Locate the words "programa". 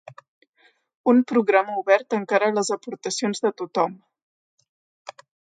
1.31-1.75